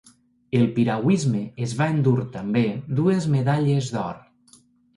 El 0.59 0.63
piragüisme 0.77 1.41
es 1.67 1.75
va 1.83 1.91
endur 1.97 2.15
també 2.39 2.65
dues 3.03 3.31
medalles 3.37 3.95
d’or. 3.97 4.21